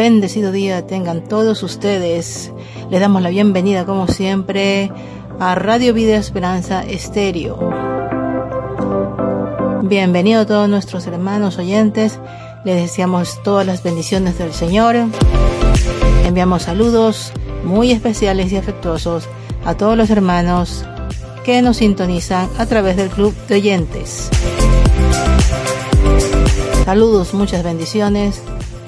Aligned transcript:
bendecido 0.00 0.50
día 0.50 0.86
tengan 0.86 1.22
todos 1.28 1.62
ustedes. 1.62 2.50
Les 2.88 3.00
damos 3.00 3.20
la 3.20 3.28
bienvenida, 3.28 3.84
como 3.84 4.08
siempre, 4.08 4.90
a 5.38 5.54
Radio 5.54 5.92
Vida 5.92 6.16
Esperanza 6.16 6.82
Estéreo. 6.82 7.58
Bienvenido 9.82 10.40
a 10.40 10.46
todos 10.46 10.70
nuestros 10.70 11.06
hermanos 11.06 11.58
oyentes. 11.58 12.18
Les 12.64 12.76
deseamos 12.76 13.42
todas 13.42 13.66
las 13.66 13.82
bendiciones 13.82 14.38
del 14.38 14.54
Señor. 14.54 14.96
Enviamos 16.24 16.62
saludos 16.62 17.34
muy 17.62 17.92
especiales 17.92 18.52
y 18.52 18.56
afectuosos 18.56 19.28
a 19.66 19.74
todos 19.74 19.98
los 19.98 20.08
hermanos 20.08 20.82
que 21.44 21.60
nos 21.60 21.76
sintonizan 21.76 22.48
a 22.56 22.64
través 22.64 22.96
del 22.96 23.10
Club 23.10 23.34
de 23.48 23.56
Oyentes. 23.56 24.30
Saludos, 26.86 27.34
muchas 27.34 27.62
bendiciones 27.62 28.40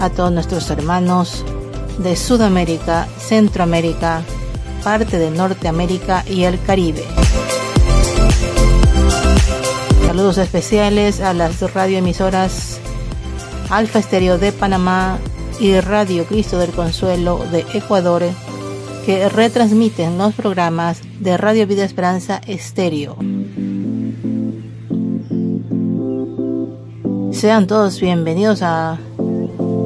a 0.03 0.11
todos 0.11 0.33
nuestros 0.33 0.69
hermanos 0.69 1.45
de 1.99 2.17
Sudamérica, 2.17 3.07
Centroamérica, 3.19 4.23
parte 4.83 5.17
de 5.17 5.31
Norteamérica 5.31 6.25
y 6.29 6.43
el 6.43 6.61
Caribe. 6.61 7.05
Saludos 10.05 10.39
especiales 10.39 11.21
a 11.21 11.33
las 11.35 11.61
radioemisoras 11.73 12.81
Alfa 13.71 14.01
Estéreo 14.01 14.39
de 14.39 14.51
Panamá 14.51 15.19
y 15.61 15.79
Radio 15.79 16.25
Cristo 16.25 16.59
del 16.59 16.73
Consuelo 16.73 17.39
de 17.53 17.65
Ecuador 17.73 18.25
que 19.07 19.29
retransmiten 19.29 20.19
los 20.19 20.35
programas 20.35 21.01
de 21.21 21.37
Radio 21.37 21.65
Vida 21.69 21.85
Esperanza 21.85 22.41
Estéreo. 22.49 23.17
Sean 27.31 27.69
todos 27.69 28.01
bienvenidos 28.01 28.63
a 28.63 28.99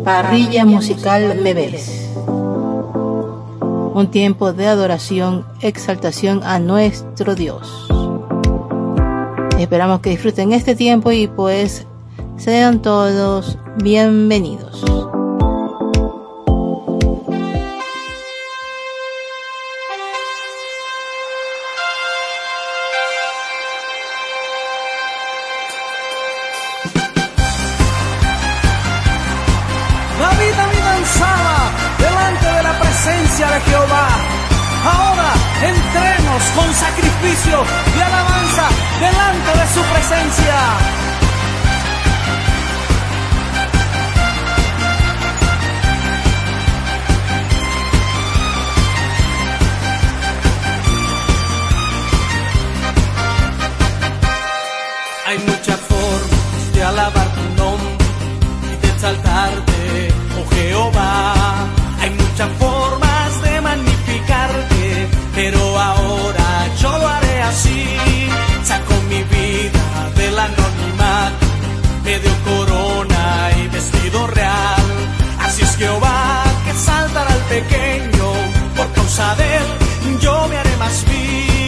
Parrilla 0.06 0.64
Musical 0.64 1.40
Bebés. 1.42 2.12
Un 3.92 4.08
tiempo 4.12 4.52
de 4.52 4.68
adoración, 4.68 5.44
exaltación 5.62 6.44
a 6.44 6.60
nuestro 6.60 7.34
Dios. 7.34 7.88
Esperamos 9.58 9.98
que 9.98 10.10
disfruten 10.10 10.52
este 10.52 10.76
tiempo 10.76 11.10
y 11.10 11.26
pues 11.26 11.88
sean 12.36 12.82
todos 12.82 13.58
bienvenidos. 13.82 14.84
exaltarte, 58.96 60.08
oh 60.38 60.54
Jehová. 60.54 61.34
Hay 62.00 62.10
muchas 62.10 62.50
formas 62.58 63.42
de 63.42 63.60
magnificarte, 63.60 65.08
pero 65.34 65.60
ahora 65.78 66.48
yo 66.80 66.98
lo 66.98 67.08
haré 67.08 67.42
así. 67.42 67.84
Saco 68.64 68.94
mi 69.08 69.22
vida 69.22 70.10
del 70.16 70.38
anonimato, 70.38 71.46
me 72.04 72.18
dio 72.18 72.34
corona 72.44 73.50
y 73.60 73.68
vestido 73.68 74.26
real. 74.28 74.86
Así 75.40 75.62
es 75.62 75.76
Jehová 75.76 76.44
que 76.64 76.72
saltará 76.74 77.32
al 77.32 77.44
pequeño, 77.56 78.26
por 78.76 78.92
causa 78.92 79.34
de 79.36 79.56
él 79.56 79.66
yo 80.20 80.48
me 80.48 80.56
haré 80.56 80.76
más 80.78 81.04
vil. 81.06 81.65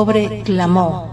pobre 0.00 0.42
clamó, 0.46 1.10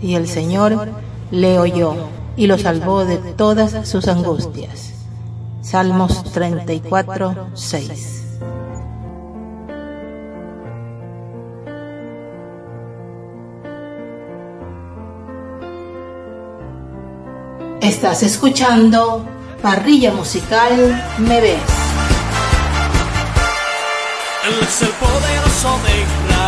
y 0.00 0.14
el 0.14 0.26
Señor 0.26 0.88
le 1.30 1.58
oyó 1.58 1.94
y 2.38 2.46
lo 2.46 2.56
salvó 2.56 3.04
de 3.04 3.18
todas 3.34 3.86
sus 3.86 4.08
angustias. 4.08 4.94
Salmos 5.60 6.24
34, 6.32 7.48
6. 7.52 8.24
Estás 17.82 18.22
escuchando 18.22 19.22
Parrilla 19.60 20.12
Musical 20.12 21.04
Me 21.18 21.42
Ves. 21.42 21.60
Él 24.48 24.54
es 24.62 24.80
el 24.80 24.88
poderoso 24.88 25.78
de 25.84 26.39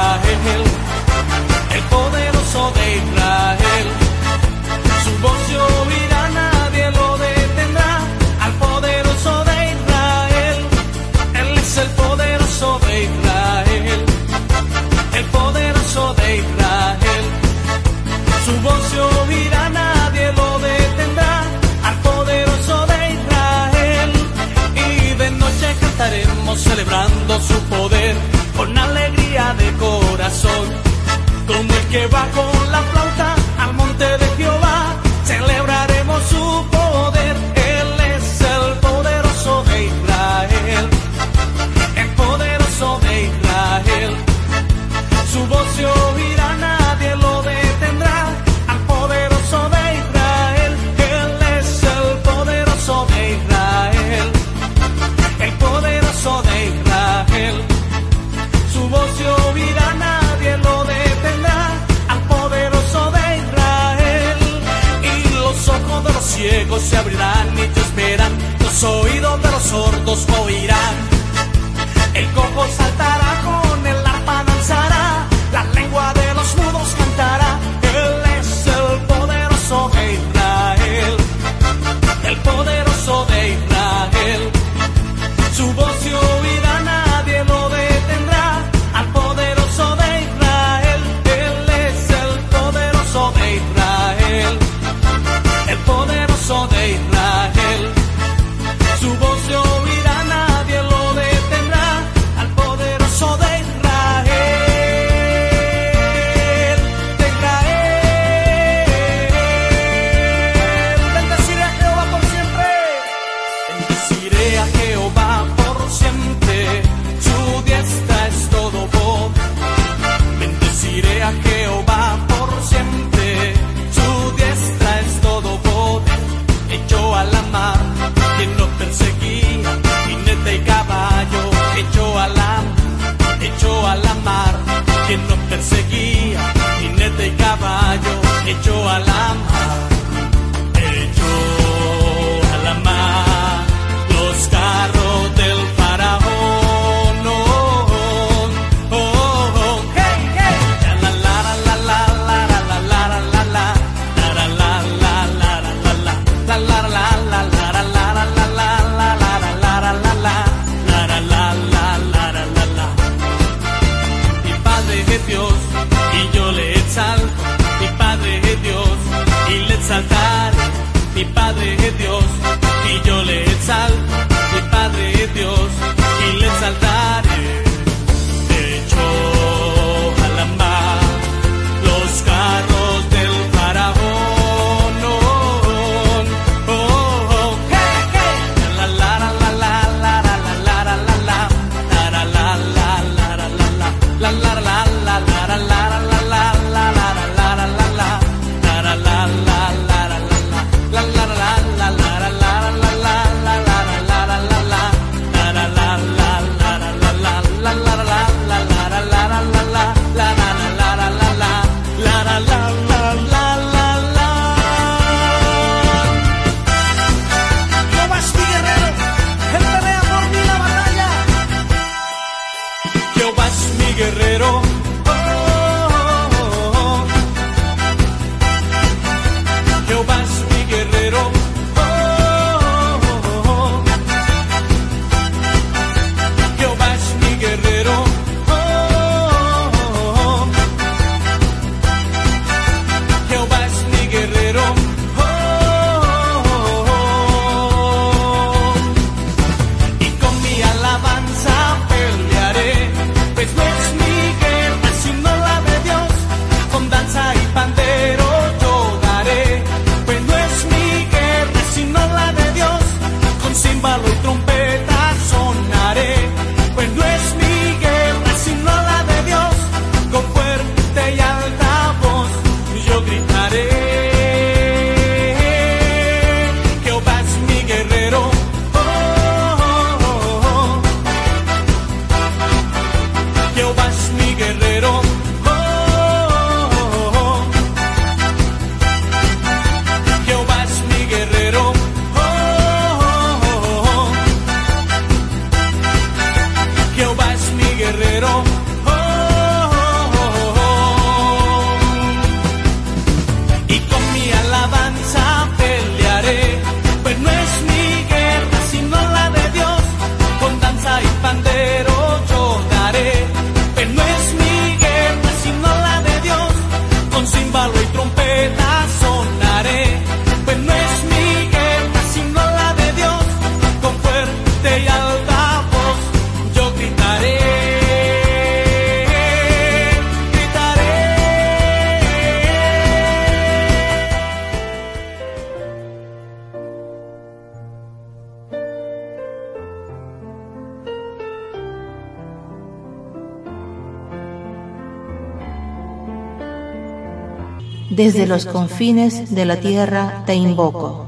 desde 348.23 348.35
los 348.35 348.47
confines 348.47 349.35
de 349.35 349.45
la 349.45 349.57
tierra 349.57 350.23
te 350.27 350.35
invoco. 350.37 351.07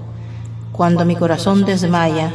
Cuando 0.72 1.04
mi 1.04 1.14
corazón 1.14 1.64
desmaya, 1.64 2.30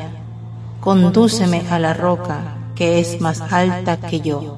condúceme 0.79 1.63
a 1.69 1.79
la 1.79 1.93
roca 1.93 2.55
que 2.75 2.99
es 2.99 3.19
más 3.19 3.41
alta 3.41 3.97
que 3.97 4.21
yo. 4.21 4.57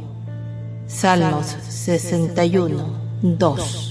Salmos 0.86 1.48
61, 1.70 2.86
2. 3.24 3.91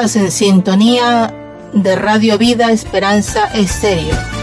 En 0.00 0.30
sintonía 0.30 1.34
de 1.72 1.96
Radio 1.96 2.38
Vida 2.38 2.70
Esperanza 2.70 3.46
Estéreo. 3.52 4.37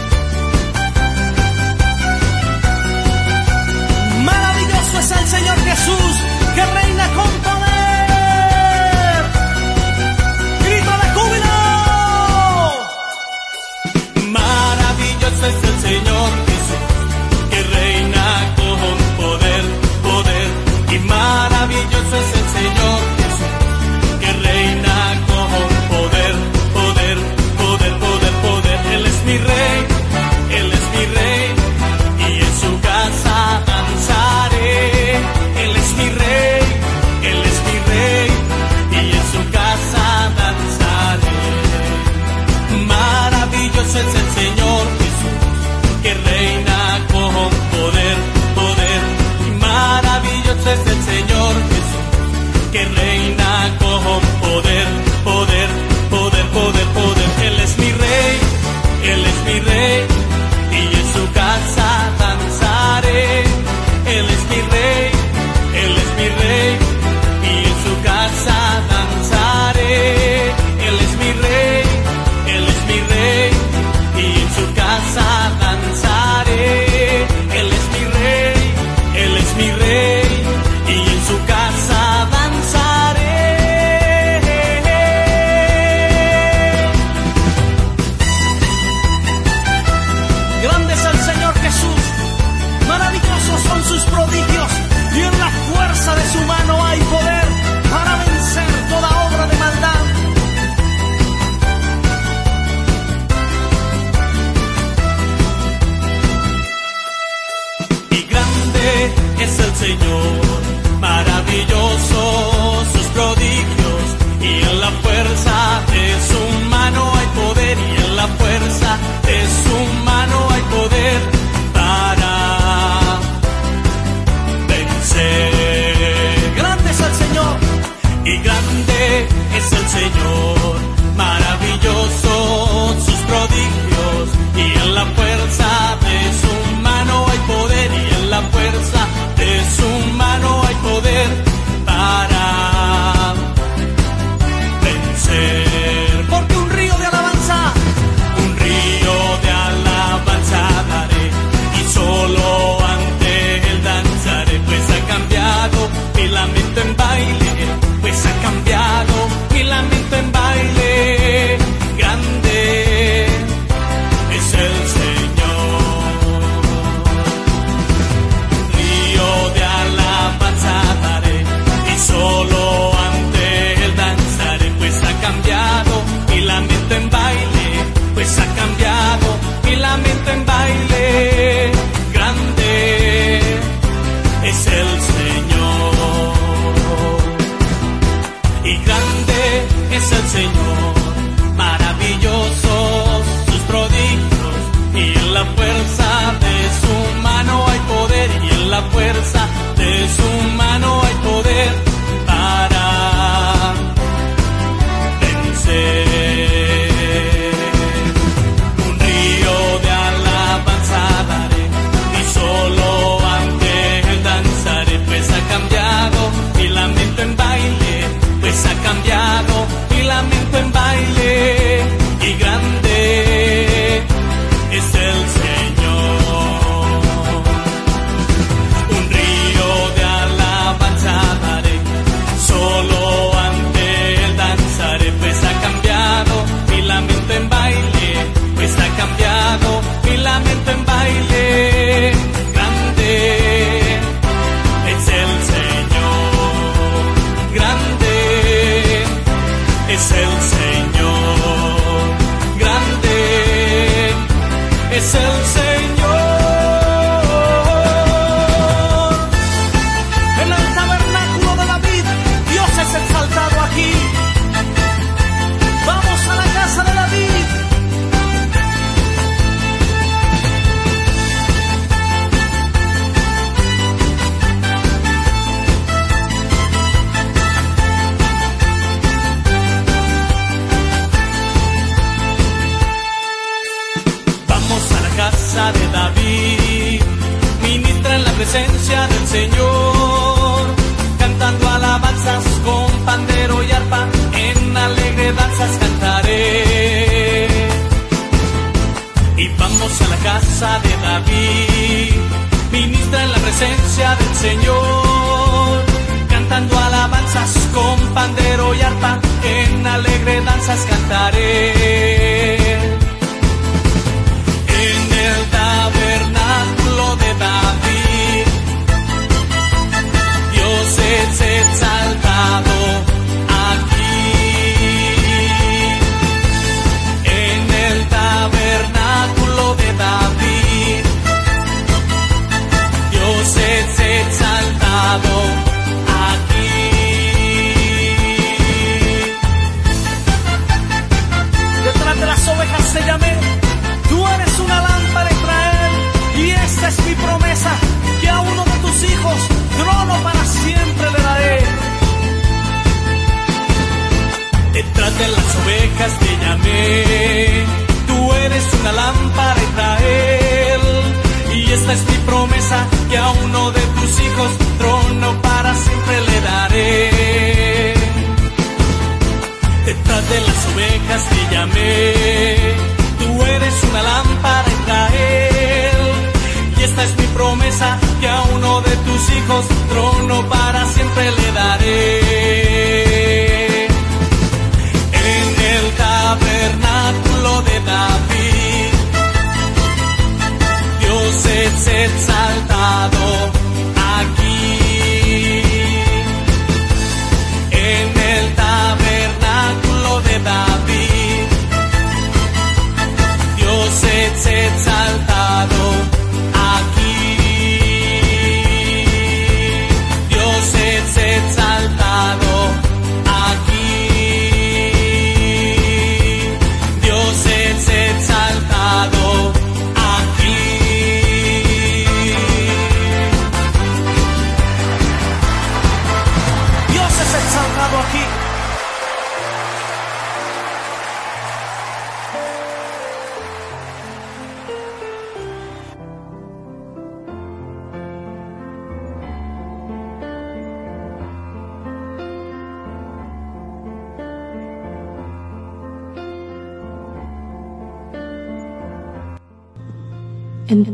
It's 254.96 255.04
so 255.12 255.18
el. 255.18 255.75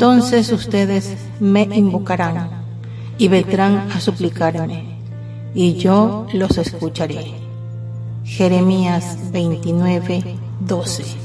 Entonces 0.03 0.51
ustedes 0.51 1.17
me 1.39 1.63
invocarán 1.63 2.51
y 3.19 3.29
vendrán 3.29 3.89
a 3.93 4.01
suplicarme, 4.01 4.97
y 5.55 5.75
yo 5.75 6.27
los 6.33 6.59
escucharé. 6.59 7.35
Jeremías 8.25 9.31
29, 9.31 10.25
12. 10.59 11.22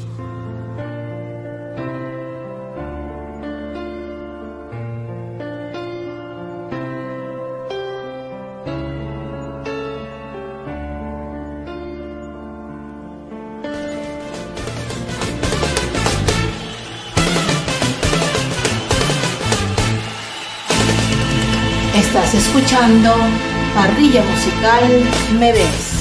Parrilla 23.76 24.24
Musical 24.24 25.04
Me 25.38 25.52
Ves. 25.52 25.97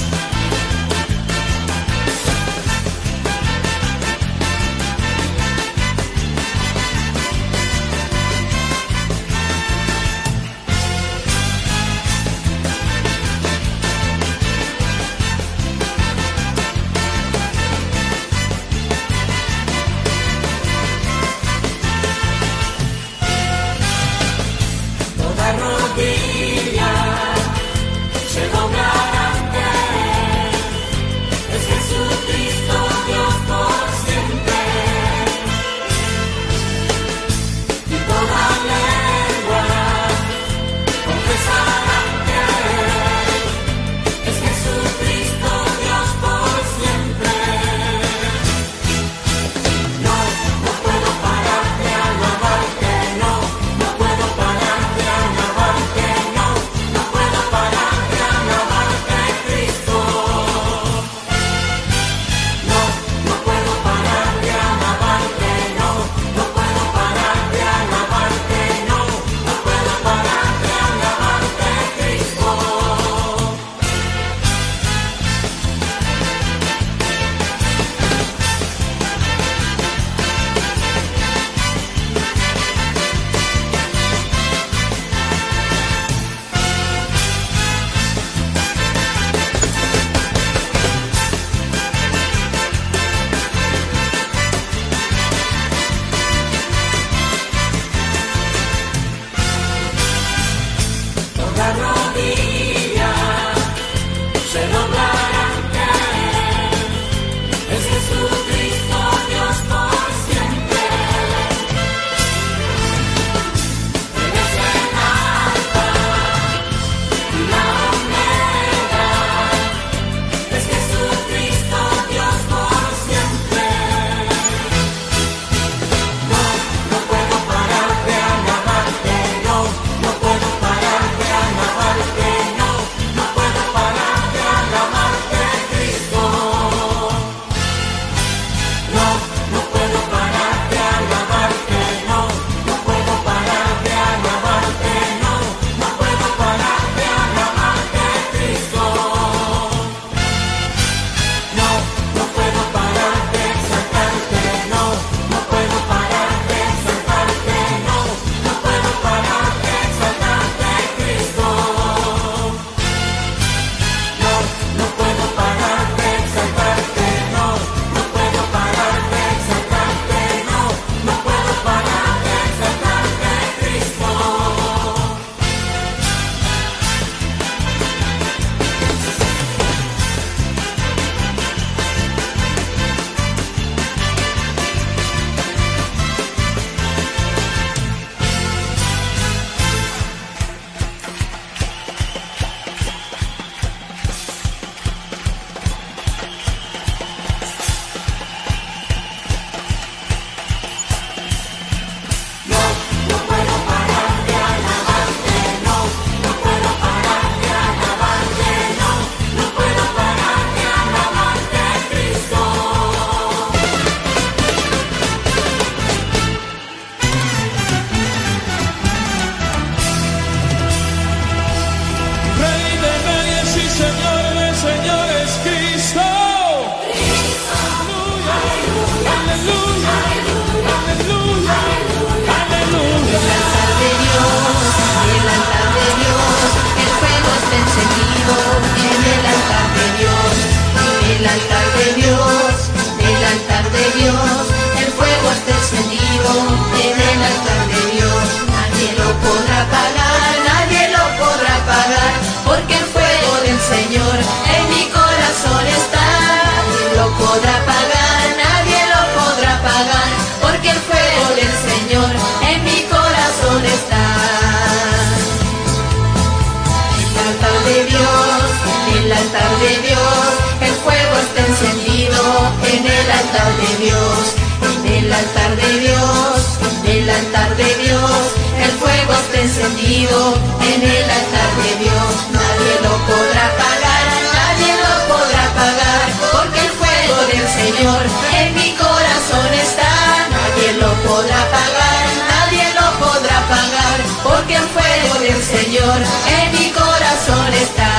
Encendido 279.47 280.35
en 280.59 280.81
el 280.83 281.07
altar 281.19 281.51
de 281.63 281.71
Dios. 281.83 282.11
Nadie 282.35 282.73
lo 282.83 282.93
podrá 283.07 283.45
pagar, 283.63 284.05
nadie 284.39 284.71
lo 284.83 284.93
podrá 285.13 285.45
pagar, 285.61 286.05
porque 286.35 286.59
el 286.67 286.71
fuego 286.79 287.17
del 287.31 287.47
Señor 287.59 288.01
en 288.39 288.47
mi 288.55 288.69
corazón 288.75 289.49
está. 289.65 289.93
Nadie 290.37 290.67
lo 290.81 290.91
podrá 291.07 291.41
pagar, 291.57 292.03
nadie 292.33 292.65
lo 292.79 292.87
podrá 293.03 293.37
pagar, 293.55 293.97
porque 294.27 294.55
el 294.55 294.67
fuego 294.75 295.13
del 295.27 295.41
Señor 295.55 295.97
en 296.37 296.45
mi 296.51 296.67
corazón 296.71 297.47
está. 297.65 297.93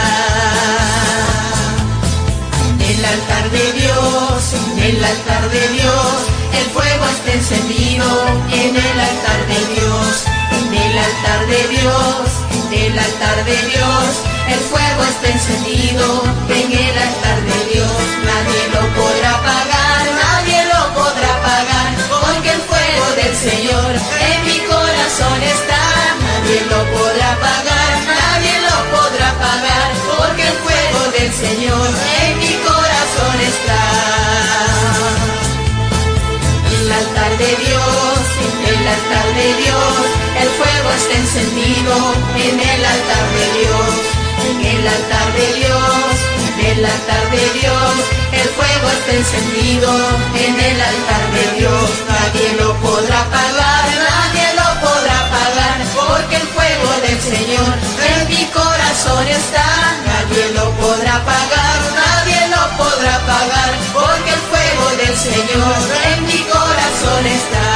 En 2.69 2.77
el 2.93 3.05
altar 3.05 3.51
de 3.57 3.73
Dios, 3.81 4.37
en 4.61 4.79
el 4.91 5.05
altar 5.05 5.45
de 5.49 5.69
Dios, 5.79 6.15
el 6.61 6.67
fuego 6.77 7.05
está 7.17 7.33
encendido 7.33 8.09
en 8.53 8.77
el 8.77 9.01
altar 9.01 9.41
de 9.53 9.61
Dios 9.75 10.39
en 10.69 10.75
el 10.75 10.99
altar 10.99 11.47
de 11.47 11.69
Dios, 11.69 12.29
en 12.53 12.93
el 12.93 12.99
altar 12.99 13.45
de 13.45 13.57
Dios, 13.73 14.05
el 14.49 14.61
fuego 14.71 15.03
está 15.05 15.29
encendido, 15.29 16.25
en 16.49 16.73
el 16.73 16.99
altar 16.99 17.41
de 17.41 17.59
Dios, 17.73 17.97
nadie 18.29 18.61
lo 18.75 18.83
podrá 19.01 19.31
apagar, 19.41 20.05
nadie 20.25 20.65
lo 20.73 20.83
podrá 20.93 21.31
apagar, 21.41 21.89
porque 22.21 22.51
el 22.53 22.61
fuego 22.69 23.07
del 23.17 23.35
Señor 23.37 23.91
en 24.29 24.45
mi 24.45 24.59
corazón 24.69 25.39
está, 25.43 25.85
nadie 26.29 26.61
lo 26.69 26.81
podrá 26.97 27.33
apagar, 27.33 27.93
nadie 28.05 28.55
lo 28.69 28.77
podrá 28.97 29.31
apagar, 29.31 29.89
porque 30.19 30.43
el 30.49 30.57
fuego 30.65 31.01
del 31.17 31.33
Señor 31.33 31.89
en 32.25 32.39
mi 32.39 32.53
corazón 32.69 33.37
está. 33.53 33.83
El 36.77 36.93
altar 36.93 37.39
de 37.39 37.57
Dios, 37.57 38.18
altar 38.89 39.27
de 39.35 39.49
Dios, 39.63 39.95
el 40.43 40.49
fuego 40.59 40.89
está 40.97 41.15
encendido 41.15 41.95
en 42.37 42.55
el 42.61 42.85
altar 42.85 43.27
de 43.37 43.45
Dios, 43.59 43.91
en 44.49 44.59
el 44.75 44.83
altar 44.87 45.29
de 45.39 45.47
Dios, 45.61 46.11
en 46.45 46.67
el 46.67 46.85
altar 46.85 47.25
de 47.31 47.45
Dios. 47.61 47.93
El 48.33 48.49
fuego 48.57 48.87
está 48.99 49.13
encendido 49.13 49.91
en 50.45 50.55
el 50.69 50.81
altar 50.81 51.25
de 51.37 51.45
Dios. 51.59 51.87
Nadie 52.09 52.47
lo 52.61 52.75
podrá 52.77 53.21
apagar, 53.21 54.38
porque 55.95 56.37
el 56.37 56.47
fuego 56.49 56.89
del 57.03 57.21
Señor 57.21 57.75
en 58.11 58.29
mi 58.29 58.45
corazón 58.47 59.27
está. 59.27 59.67
Nadie 60.07 60.53
lo 60.53 60.71
podrá 60.73 61.17
apagar, 61.17 61.81
nadie 61.95 62.49
lo 62.49 62.63
podrá 62.77 63.17
apagar, 63.17 63.73
porque 63.93 64.31
el 64.31 64.41
fuego 64.51 64.87
del 65.03 65.17
Señor 65.17 65.75
en 66.13 66.27
mi 66.27 66.41
corazón 66.45 67.27
está. 67.27 67.69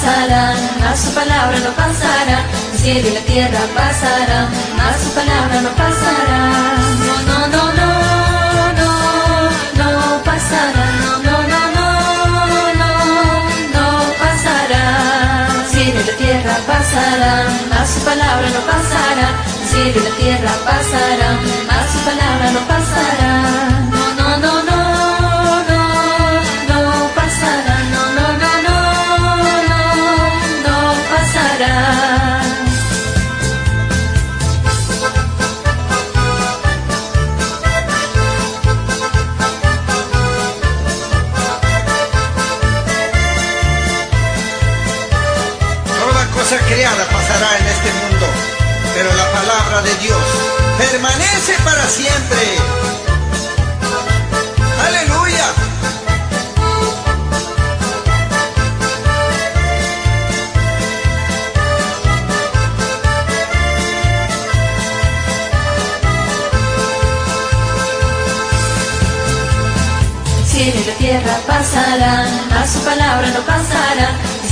Pasarán, 0.00 0.56
a 0.82 0.96
su 0.96 1.12
palabra 1.14 1.58
no 1.58 1.70
pasará. 1.72 2.38
El 2.72 2.78
cielo 2.78 3.08
y 3.08 3.12
la 3.12 3.20
tierra 3.20 3.60
pasarán, 3.74 4.48
a 4.80 4.98
su 4.98 5.10
palabra 5.14 5.60
no 5.60 5.70
pasará. 5.70 6.40
No, 7.06 7.16
no, 7.28 7.38
no, 7.54 7.64
no, 7.78 7.90
no, 8.80 8.92
no 9.76 10.24
pasará. 10.24 10.84
No, 11.04 11.12
no, 11.28 11.36
no, 11.52 11.88
no, 12.26 12.44
no, 12.80 12.92
no 13.74 13.86
pasará. 14.22 14.82
El 15.60 15.68
cielo 15.70 16.00
y 16.00 16.04
la 16.04 16.16
tierra 16.16 16.56
pasarán, 16.66 17.48
a 17.78 17.86
su 17.86 18.00
palabra 18.00 18.48
no 18.56 18.60
pasará. 18.72 19.28
El 19.60 19.68
cielo 19.68 20.00
y 20.00 20.08
la 20.08 20.16
tierra 20.16 20.52
pasarán, 20.64 21.38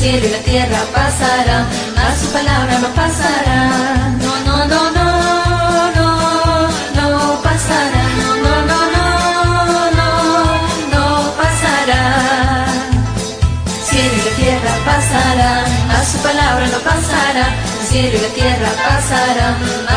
Cielo 0.09 0.27
y 0.27 0.31
la 0.31 0.39
tierra 0.39 0.79
pasarán, 0.95 1.67
a 1.95 2.17
su 2.17 2.33
palabra 2.33 2.79
no 2.79 2.89
pasará. 2.95 4.17
No, 4.23 4.41
no, 4.47 4.65
no, 4.65 4.91
no. 4.93 5.09
palabra 16.29 16.67
no 16.67 16.79
pasará, 16.79 17.47
el 17.81 17.87
cielo 17.87 18.17
y 18.19 18.21
la 18.21 18.29
tierra 18.35 18.71
pasará, 18.87 19.49
a 19.49 19.53
su 19.53 19.69
palabra 19.69 19.88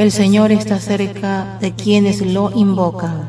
El 0.00 0.10
Señor 0.10 0.50
está 0.50 0.78
cerca 0.78 1.58
de 1.60 1.74
quienes 1.74 2.22
lo 2.22 2.50
invocan, 2.54 3.28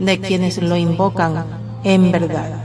de 0.00 0.18
quienes 0.18 0.60
lo 0.60 0.74
invocan 0.76 1.44
en 1.84 2.10
verdad. 2.10 2.64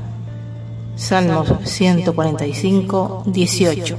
Salmos 0.95 1.53
145, 1.63 3.25
18. 3.27 3.97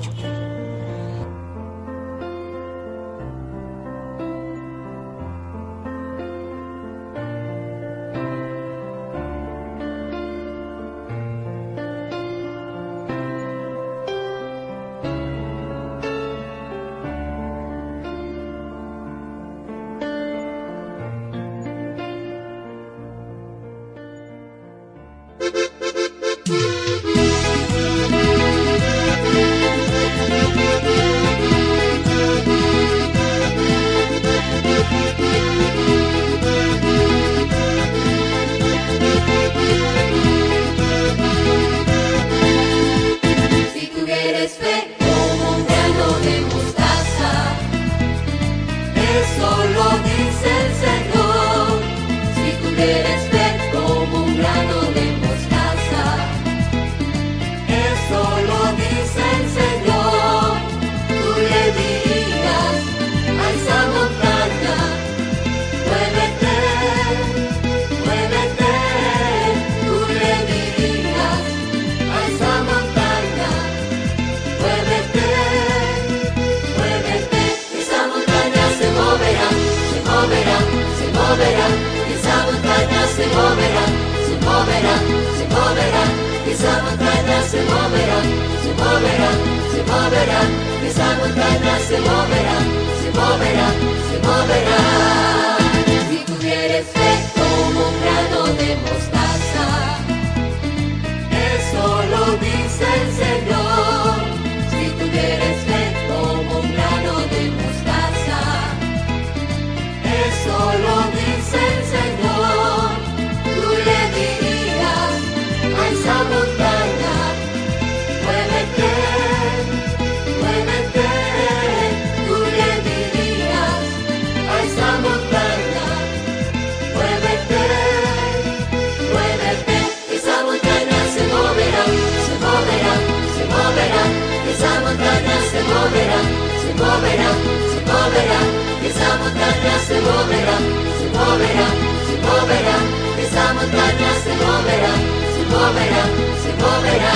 montaña 139.50 139.78
se 139.80 140.00
moverá, 140.00 140.58
se 140.98 141.06
moverá, 141.18 141.68
se 142.06 142.14
moverá, 142.24 142.76
esa 143.18 143.54
montaña 143.54 144.10
se 144.22 144.32
moverá, 144.44 144.94
se 145.34 145.42
moverá, 145.50 146.04
se 146.42 146.50
moverá. 146.62 147.14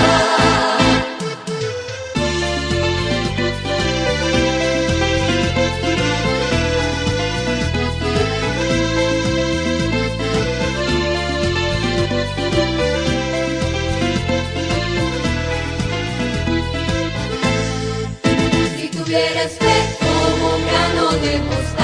Eres 19.16 19.52
fe 19.58 19.76
como 20.00 20.56
un 20.56 20.66
grano 20.66 21.10
de 21.22 21.38
mostaza. 21.38 21.83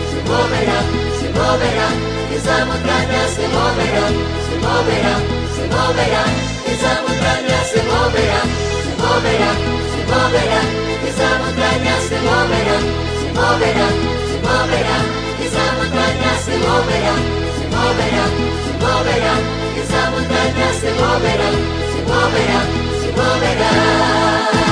se 0.31 1.29
moverán, 1.37 1.95
esa 2.33 2.65
montaña 2.65 3.21
se 3.35 3.45
moverá, 3.51 4.05
se 4.47 4.55
moverá, 4.63 5.15
se 5.55 5.63
moverá, 5.75 6.23
esa 6.71 6.91
montaña 7.03 7.59
se 7.71 7.79
moverá, 7.83 8.41
se 8.83 8.91
moverá, 9.01 9.51
se 9.91 10.01
moverá, 10.11 10.61
esa 11.09 11.29
montaña 11.41 11.95
se 12.07 12.17
moverá, 12.27 12.77
se 13.19 13.27
moverá, 13.37 13.87
se 14.29 14.37
moverá, 14.47 14.97
esa 15.45 15.65
montaña 15.77 16.31
se 16.45 16.55
moverá, 16.63 17.15
se 17.57 17.65
moverá, 17.75 18.25
se 18.63 18.73
moverá, 18.83 19.33
esa 19.81 20.01
montaña 20.11 20.67
se 20.79 20.89
moverá, 20.99 21.49
se 21.91 21.99
moverá, 22.07 22.59
se 23.01 23.09
moverá. 23.19 24.70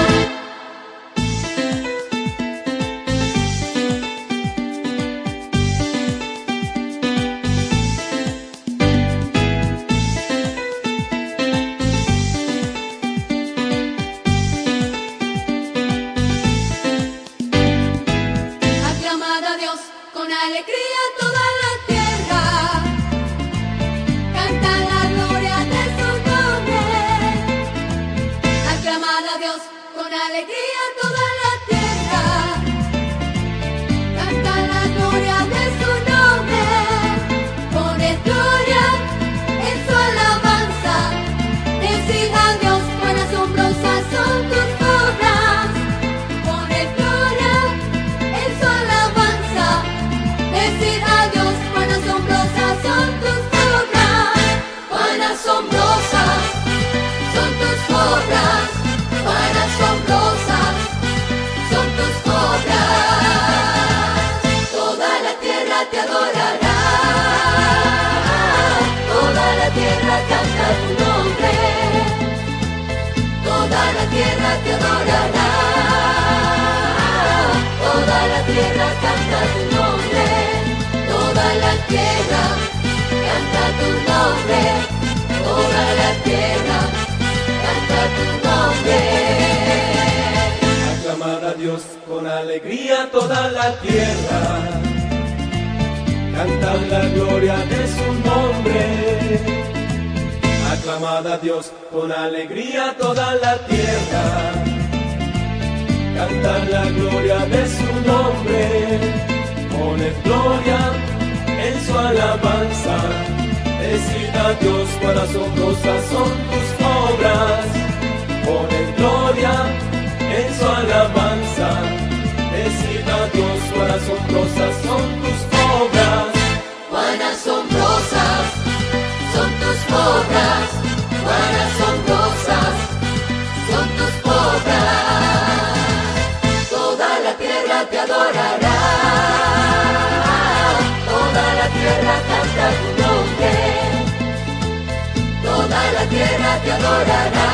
Adorará. 146.80 147.50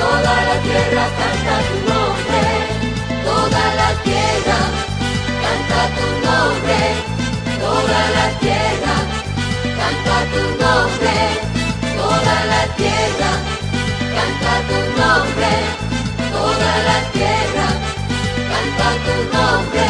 Toda 0.00 0.34
la 0.48 0.56
tierra 0.66 1.06
canta 1.20 1.56
tu 1.68 1.76
nombre, 1.92 2.42
toda 3.24 3.64
la 3.80 3.90
tierra 4.06 4.58
canta 5.44 5.80
tu 5.96 6.06
nombre, 6.26 6.80
toda 7.60 8.00
la 8.16 8.26
tierra 8.42 8.96
canta 9.78 10.16
tu 10.32 10.42
nombre, 10.64 11.16
toda 11.98 12.36
la 12.52 12.62
tierra 12.80 13.32
canta 14.16 14.52
tu 14.68 14.78
nombre, 15.00 15.52
toda 16.32 16.72
la 16.88 16.98
tierra 17.16 17.68
canta 18.50 18.88
tu 19.06 19.16
nombre. 19.36 19.88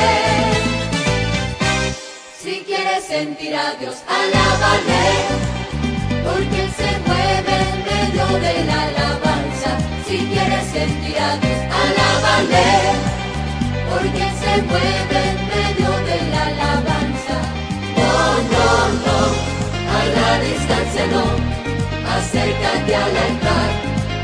Si 2.42 2.54
quieres 2.66 3.04
sentir 3.04 3.54
a 3.54 3.74
Dios, 3.74 3.96
alábale 4.08 5.65
porque 6.26 6.62
se 6.78 6.90
mueve 7.06 7.54
en 7.70 7.78
medio 7.90 8.26
de 8.44 8.54
la 8.68 8.78
alabanza. 8.88 9.70
Si 10.06 10.16
quieres 10.30 10.64
sentir 10.76 11.18
a 11.18 11.32
Dios, 11.42 11.60
alábale, 11.84 12.68
porque 13.90 14.24
se 14.42 14.52
mueve 14.70 15.18
en 15.30 15.38
medio 15.54 15.90
de 16.08 16.18
la 16.32 16.42
alabanza. 16.52 17.36
No, 18.00 18.14
no, 18.54 18.68
no, 19.06 19.18
a 19.96 20.00
la 20.16 20.30
distancia 20.48 21.04
no, 21.14 21.24
acércate 22.16 22.92
al 23.04 23.14
altar 23.28 23.70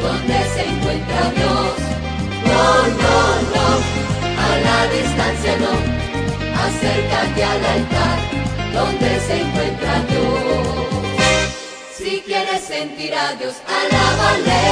donde 0.05 0.38
se 0.55 0.62
encuentra 0.72 1.20
Dios. 1.38 1.74
No, 2.50 2.64
no, 3.03 3.16
no, 3.55 3.68
a 4.46 4.50
la 4.66 4.78
distancia 4.96 5.55
no, 5.64 5.74
acércate 6.66 7.44
al 7.53 7.64
altar 7.76 8.16
donde 8.74 9.20
se 9.26 9.40
encuentra 9.42 9.92
Dios. 10.09 10.11
Si 12.72 12.78
quieres 12.78 12.88
sentir 12.88 13.14
a 13.14 13.34
Dios, 13.34 13.54
alábale, 13.68 14.62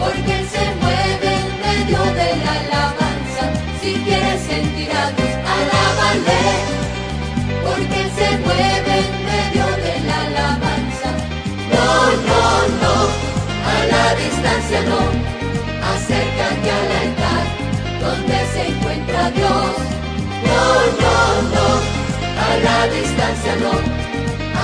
porque 0.00 0.38
Él 0.40 0.46
se 0.48 0.64
mueve 0.82 1.30
en 1.36 1.48
medio 1.62 1.98
de 2.18 2.36
la 2.44 2.52
alabanza. 2.62 3.42
Si 3.80 3.92
quieres 3.94 4.42
sentir 4.42 4.90
a 4.90 5.10
Dios, 5.12 5.34
alábale, 5.56 6.42
porque 7.62 8.00
Él 8.00 8.10
se 8.18 8.38
mueve 8.38 8.92
en 9.06 9.12
medio 9.30 9.66
de 9.86 10.00
la 10.08 10.16
alabanza. 10.30 11.10
No, 11.70 11.86
no, 12.28 12.42
no, 12.82 12.96
a 13.70 13.86
la 13.92 14.14
distancia 14.16 14.80
no, 14.90 15.00
acércate 15.94 16.70
al 16.80 16.90
altar 17.02 17.44
donde 18.00 18.36
se 18.52 18.66
encuentra 18.66 19.30
Dios. 19.30 19.72
No, 20.48 20.64
no, 21.02 21.16
no, 21.54 21.68
a 22.46 22.50
la 22.64 22.78
distancia 22.92 23.54
no 23.62 24.10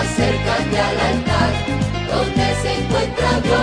acércate 0.00 0.78
al 0.80 1.00
altar 1.00 1.85
donde 2.16 2.54
se 2.62 2.72
encuentra 2.78 3.40
Dios. 3.40 3.56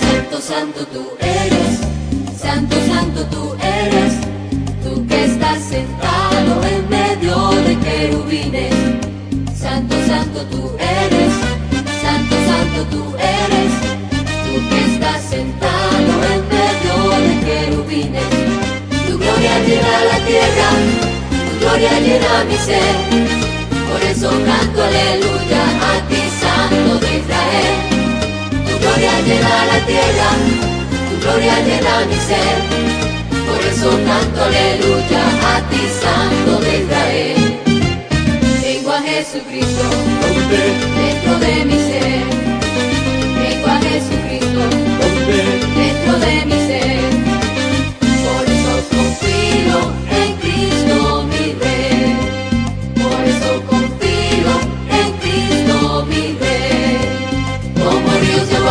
Santo, 0.00 0.40
santo 0.40 0.86
tú 0.92 1.04
eres, 1.20 1.80
santo, 2.36 2.76
santo 2.86 3.24
tú 3.26 3.56
eres, 3.60 4.14
tú 4.84 5.06
que 5.06 5.24
estás 5.24 5.58
sentado 5.62 6.62
en 6.64 6.88
medio 6.88 7.36
de 7.66 7.78
querubines. 7.78 8.74
Santo, 9.54 9.96
santo 10.06 10.40
tú 10.50 10.76
eres, 10.78 11.32
santo, 12.02 12.36
santo 12.46 12.80
tú 12.90 13.02
eres 13.04 13.11
gloria 21.72 22.00
llena 22.00 22.44
mi 22.44 22.56
ser. 22.56 22.96
Por 23.90 24.02
eso 24.02 24.28
canto 24.28 24.82
aleluya 24.82 25.62
a 25.90 26.08
ti, 26.08 26.22
Santo 26.40 26.98
de 27.00 27.18
Israel. 27.18 27.76
Tu 28.66 28.78
gloria 28.78 29.20
llena 29.26 29.66
la 29.70 29.78
tierra, 29.86 30.28
tu 31.08 31.24
gloria 31.24 31.56
llena 31.60 32.04
mi 32.10 32.18
ser. 32.28 32.56
Por 33.48 33.60
eso 33.70 33.88
canto 34.06 34.44
aleluya 34.44 35.22
a 35.52 35.60
ti, 35.70 35.82
Santo 36.02 36.60
de 36.60 36.78
Israel. 36.82 37.38
Tengo 38.60 38.92
a 38.92 39.00
Jesucristo 39.02 39.84
dentro 40.98 41.38
de 41.38 41.64
mi 41.64 41.78
ser 41.78 42.42
a 43.64 43.78
Jesucristo 43.78 44.60
dentro 45.76 46.18
de 46.18 46.46
mi 46.46 46.66
ser. 46.66 47.31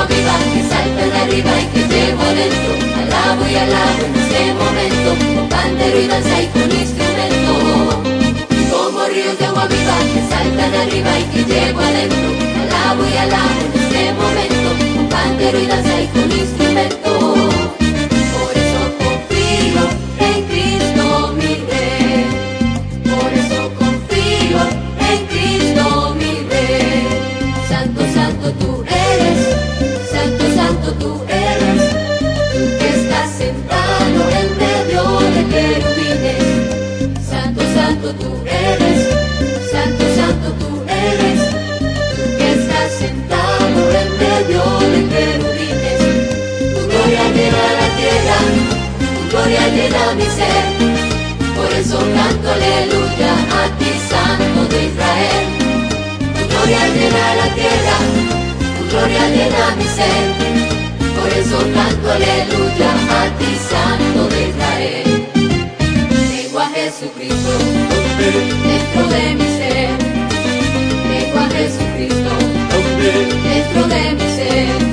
Agua 0.02 0.16
viva 0.16 0.38
que 0.54 0.62
saltan 0.64 1.10
de 1.10 1.18
arriba 1.18 1.52
y 1.62 1.66
que 1.74 1.84
llevo 1.94 2.22
adentro. 2.24 2.74
Alabo 3.02 3.46
y 3.48 3.56
alabo 3.56 4.04
en 4.06 4.16
este 4.22 4.54
momento 4.54 5.10
con 5.36 5.50
pandero 5.50 6.00
y 6.00 6.08
danza 6.08 6.42
y 6.42 6.48
con 6.48 6.72
instrumento. 6.72 7.54
Como 8.72 9.06
ríos 9.08 9.38
de 9.38 9.46
agua 9.46 9.68
viva 9.68 9.98
que 10.14 10.22
saltan 10.30 10.74
arriba 10.74 11.20
y 11.20 11.24
que 11.32 11.44
llevo 11.44 11.82
adentro. 11.82 12.30
Alabo 12.64 13.04
y 13.06 13.18
alabo 13.18 13.60
en 13.66 13.82
este 13.82 14.14
momento 14.14 14.70
pandero 15.10 15.60
y 15.60 15.66
danza 15.68 16.02
y 16.02 16.08
con 16.08 16.32
instrumento. 16.32 17.61
Santo, 38.12 38.26
tú 38.26 38.44
eres, 38.46 39.08
santo, 39.72 40.04
santo 40.18 40.52
tú 40.60 40.84
eres. 40.86 41.40
Tú 42.14 42.38
que 42.38 42.52
estás 42.52 42.92
sentado 43.00 43.92
en 43.92 44.18
medio 44.20 44.62
de 44.92 45.02
gloria 49.32 49.68
llena 49.70 50.14
mi 50.16 50.26
ser. 50.26 50.66
Por 51.56 51.72
eso 51.74 52.00
canto 52.00 52.52
aleluya 52.52 53.32
a 53.60 53.78
ti, 53.78 53.92
Santo 54.10 54.68
de 54.68 54.86
Israel. 54.88 55.46
Tu 56.36 56.48
gloria 56.50 56.88
llena 56.90 57.36
la 57.36 57.48
tierra, 57.56 57.98
tu 58.78 58.90
gloria 58.90 59.24
llena 59.30 59.76
mi 59.78 59.88
ser. 59.98 60.26
Por 61.18 61.30
eso 61.32 61.58
canto 61.74 62.12
aleluya 62.12 62.92
a 63.20 63.38
ti, 63.38 63.52
Santo 63.70 64.28
de 64.28 64.50
Israel. 64.50 65.32
Tengo 66.52 67.91
Donde 68.22 68.38
dentro 68.38 69.08
de 69.08 69.34
mi 69.34 69.46
ser, 69.58 69.90
tengo 71.10 71.40
a 71.40 71.50
Jesucristo. 71.50 72.30
Dentro 73.44 73.88
de 73.88 74.14
mi 74.14 74.36
ser. 74.36 74.91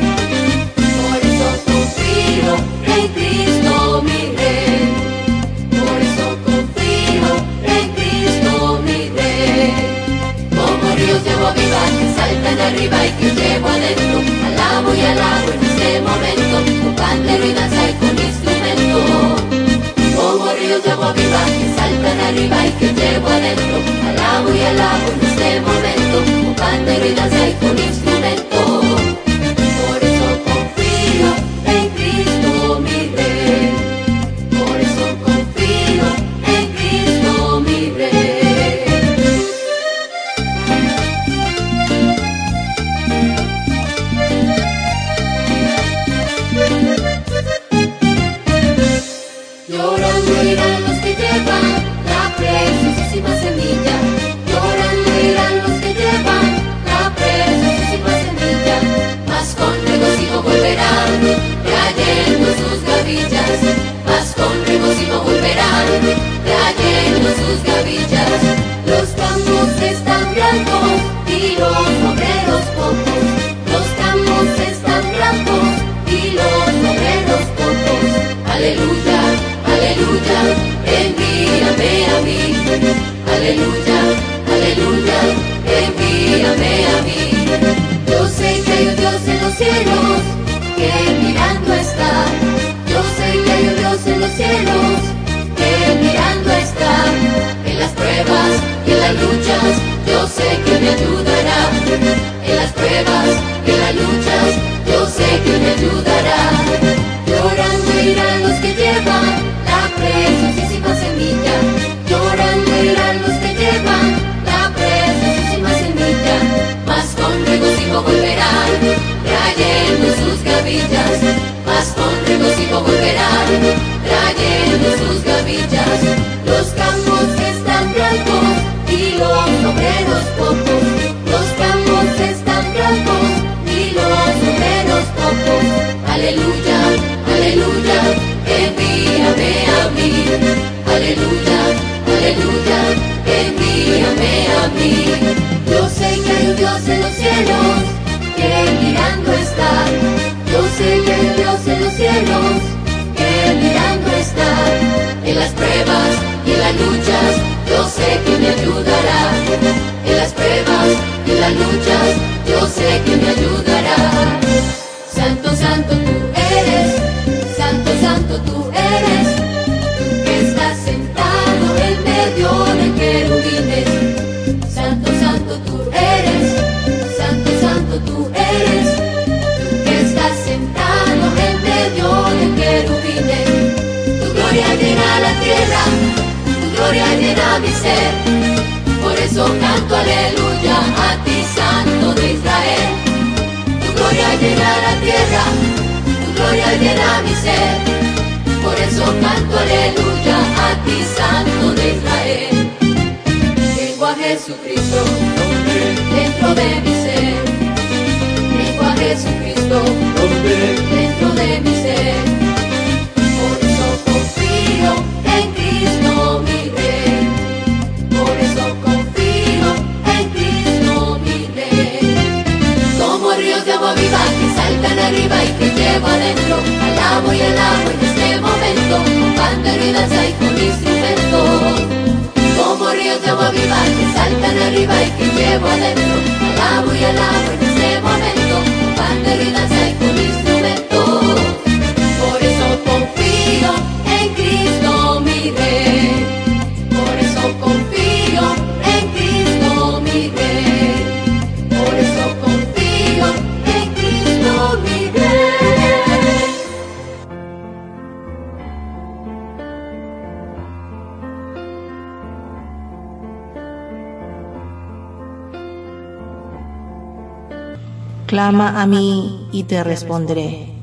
Clama 268.29 268.83
a 268.83 268.87
mí 268.87 269.49
y 269.53 269.62
te 269.62 269.83
responderé, 269.83 270.74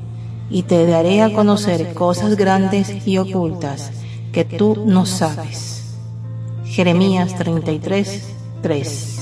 y 0.50 0.64
te 0.64 0.84
daré 0.84 1.22
a 1.22 1.32
conocer 1.32 1.94
cosas 1.94 2.34
grandes 2.34 3.06
y 3.06 3.18
ocultas 3.18 3.92
que 4.32 4.44
tú 4.44 4.82
no 4.84 5.06
sabes. 5.06 5.94
Jeremías 6.64 7.36
33, 7.36 8.34
3. 8.62 9.12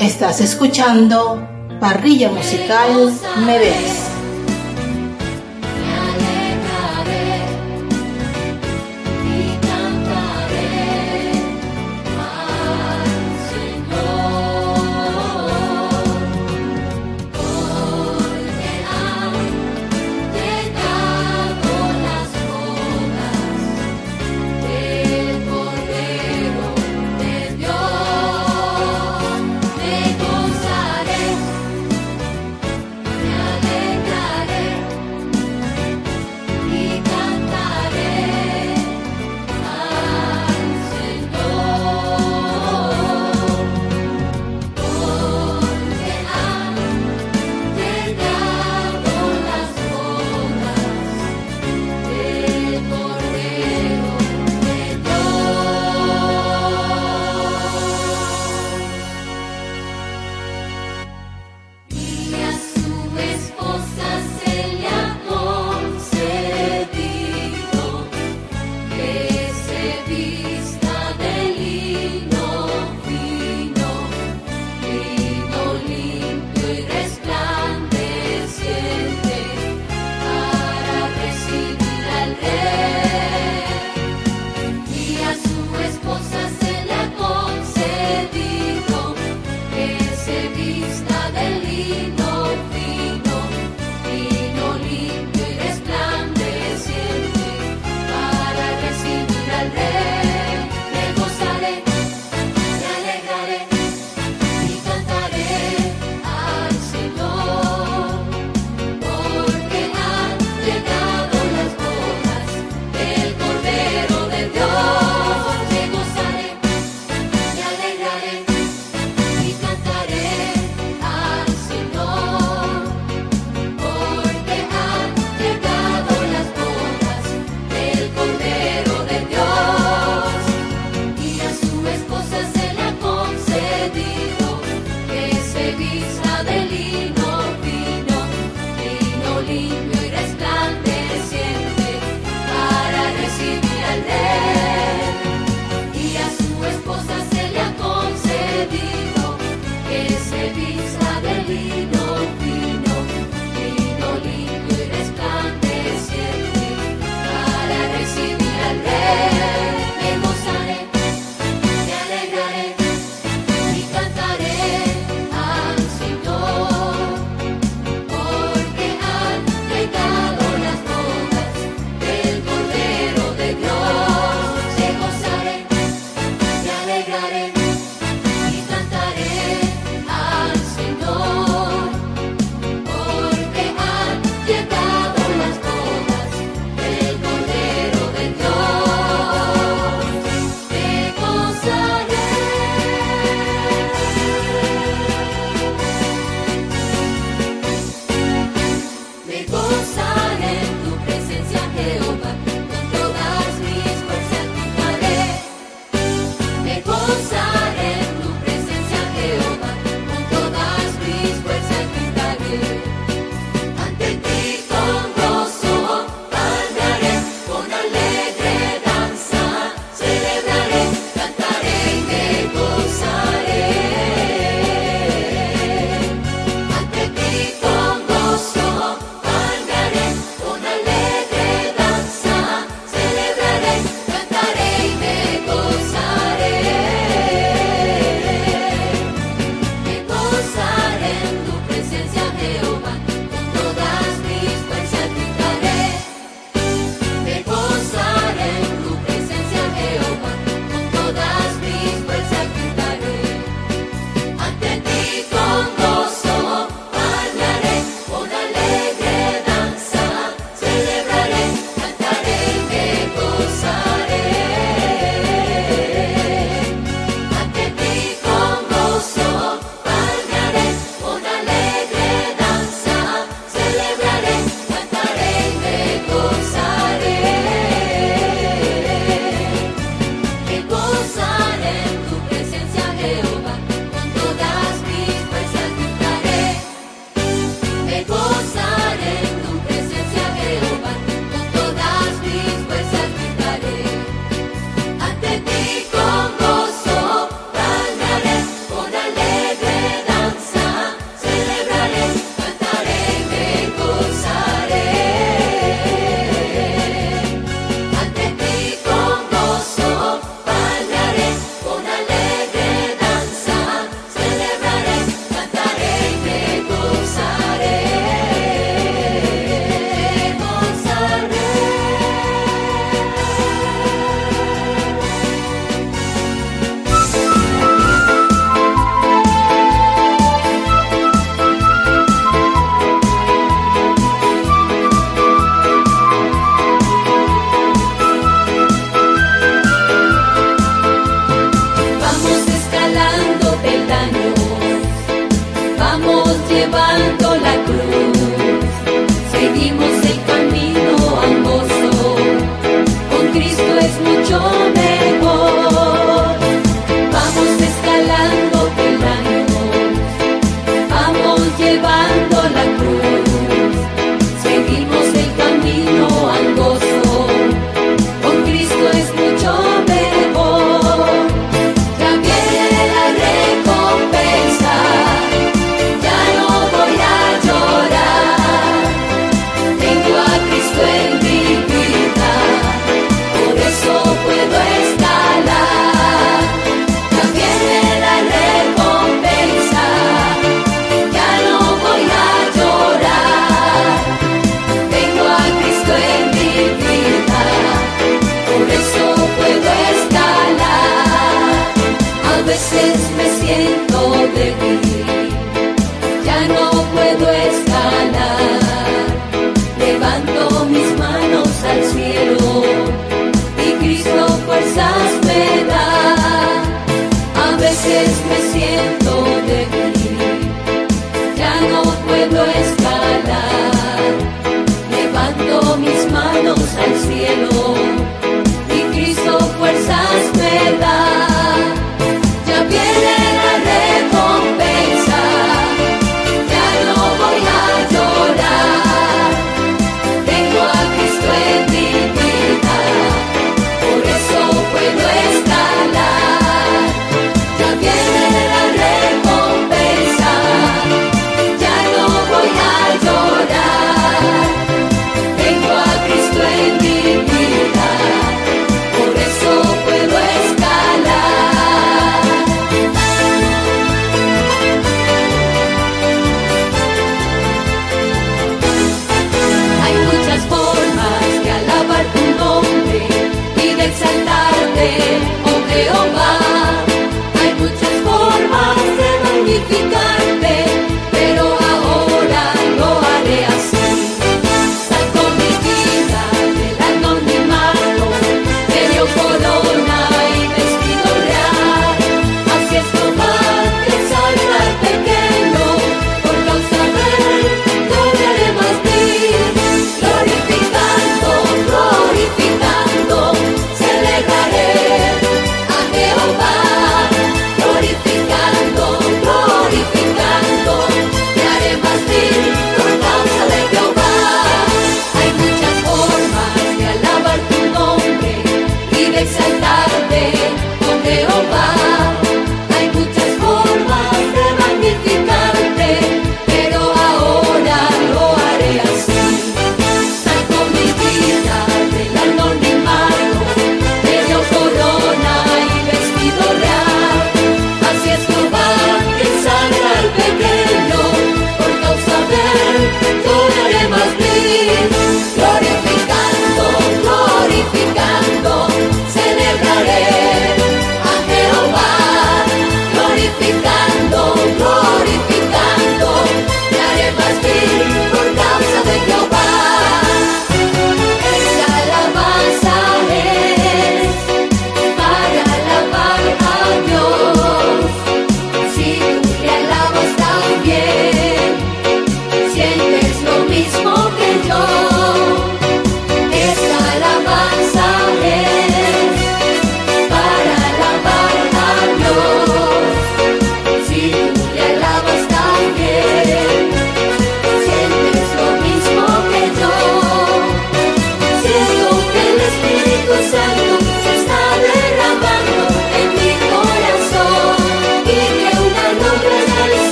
Estás 0.00 0.40
escuchando 0.40 1.55
Parrilla 1.80 2.30
musical 2.30 3.12
Me 3.44 3.58
Ves. 3.58 4.05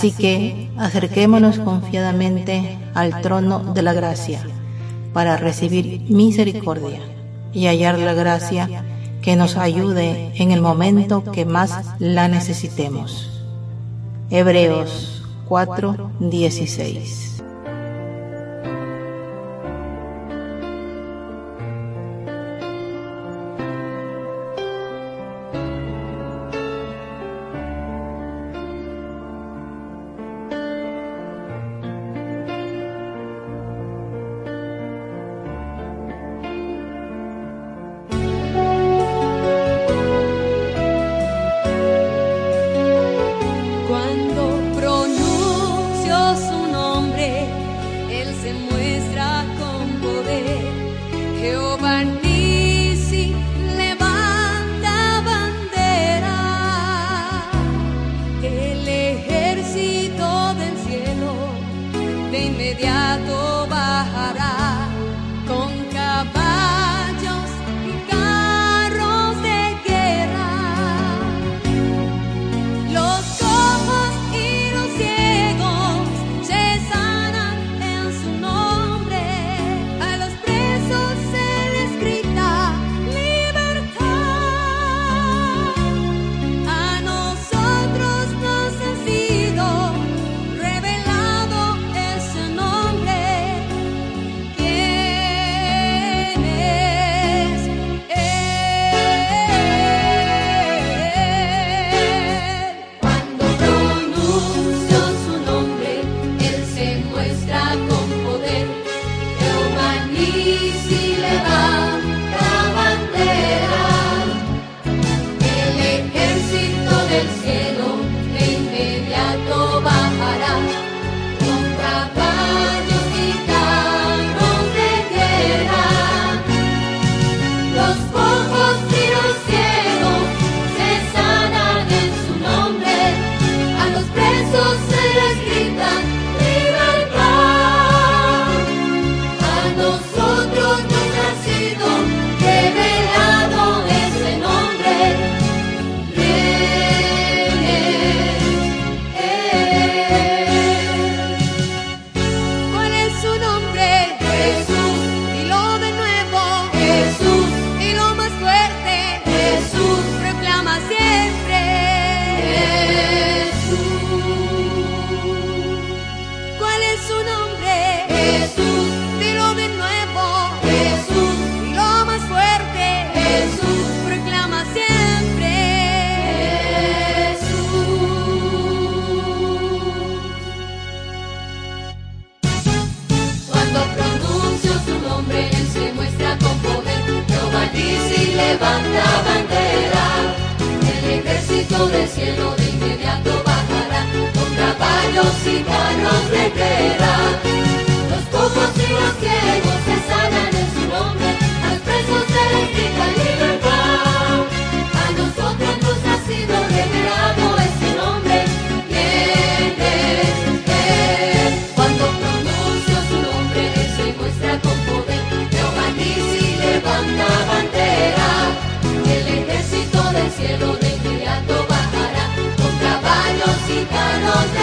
Así 0.00 0.12
que 0.12 0.70
acerquémonos 0.78 1.58
confiadamente 1.58 2.78
al 2.94 3.20
trono 3.20 3.74
de 3.74 3.82
la 3.82 3.92
gracia 3.92 4.40
para 5.12 5.36
recibir 5.36 6.00
misericordia 6.08 7.00
y 7.52 7.66
hallar 7.66 7.98
la 7.98 8.14
gracia 8.14 8.82
que 9.20 9.36
nos 9.36 9.58
ayude 9.58 10.32
en 10.36 10.52
el 10.52 10.62
momento 10.62 11.22
que 11.22 11.44
más 11.44 11.84
la 11.98 12.28
necesitemos. 12.28 13.44
Hebreos 14.30 15.22
4:16 15.50 17.29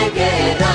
Los 0.07 0.66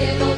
cielo. 0.00 0.29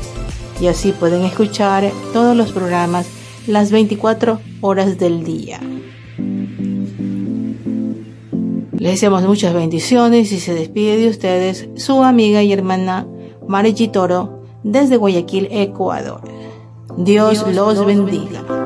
y 0.60 0.66
así 0.66 0.92
pueden 0.92 1.24
escuchar 1.24 1.90
todos 2.12 2.36
los 2.36 2.52
programas 2.52 3.06
las 3.46 3.70
24 3.70 4.40
horas 4.60 4.98
del 4.98 5.24
día. 5.24 5.60
Les 8.78 8.92
deseamos 8.92 9.24
muchas 9.24 9.54
bendiciones 9.54 10.30
y 10.32 10.40
se 10.40 10.54
despide 10.54 10.96
de 10.96 11.08
ustedes 11.08 11.68
su 11.76 12.04
amiga 12.04 12.42
y 12.42 12.52
hermana 12.52 13.06
Mari 13.48 13.72
Toro 13.88 14.42
desde 14.62 14.96
Guayaquil, 14.96 15.48
Ecuador. 15.50 16.20
Dios, 16.96 17.46
los, 17.54 17.84
bendiga. 17.84 18.63